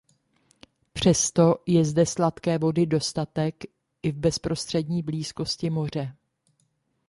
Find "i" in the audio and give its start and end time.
4.03-4.11